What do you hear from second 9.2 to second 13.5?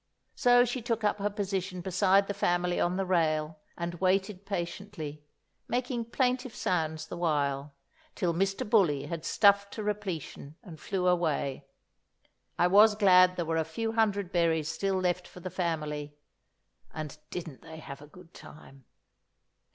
stuffed to repletion and flew away. I was glad there